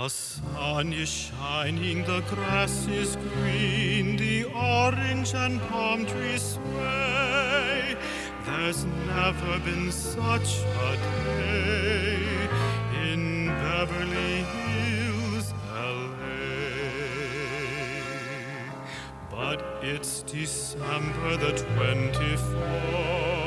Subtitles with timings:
[0.00, 7.96] The sun is shining, the grass is green, the orange and palm trees sway.
[8.46, 10.96] There's never been such a
[11.36, 12.48] day
[13.12, 16.30] in Beverly Hills, LA.
[19.30, 23.39] But it's December the 24th,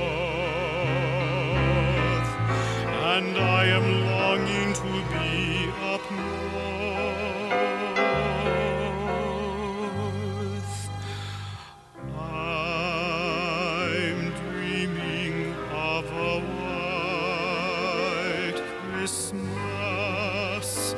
[19.04, 20.96] Christmas,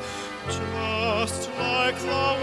[0.47, 2.34] just like the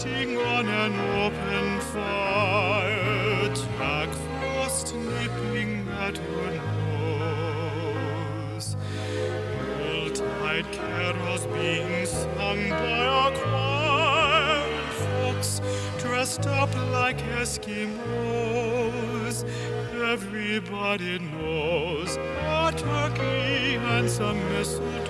[0.00, 6.50] Roasting on an open fire, Jack Frost nipping at your
[8.56, 8.76] nose.
[9.78, 15.60] Yuletide carols being sung by a choir, folks
[15.98, 18.64] dressed up like Eskimos.
[20.02, 25.09] Everybody knows a turkey and some mistletoe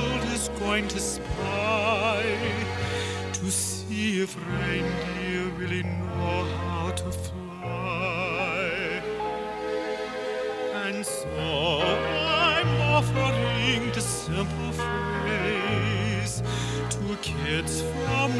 [0.65, 2.23] going to spy
[3.33, 8.61] to see if reindeer really know how to fly.
[10.85, 16.43] And so I'm offering the simple phrase
[16.93, 18.31] to kids from